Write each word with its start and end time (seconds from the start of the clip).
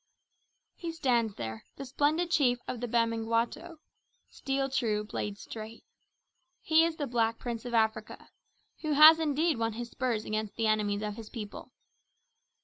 He 0.73 0.91
stands 0.91 1.35
there, 1.35 1.63
the 1.75 1.85
splendid 1.85 2.31
chief 2.31 2.57
of 2.67 2.81
the 2.81 2.87
Bamangwato 2.87 3.77
"steel 4.29 4.67
true, 4.67 5.03
blade 5.03 5.37
straight." 5.37 5.83
He 6.59 6.83
is 6.83 6.95
the 6.95 7.05
Black 7.05 7.37
Prince 7.37 7.65
of 7.65 7.75
Africa 7.75 8.31
who 8.79 8.93
has 8.93 9.19
indeed 9.19 9.59
won 9.59 9.73
his 9.73 9.91
spurs 9.91 10.25
against 10.25 10.55
the 10.55 10.65
enemies 10.65 11.03
of 11.03 11.17
his 11.17 11.29
people. 11.29 11.71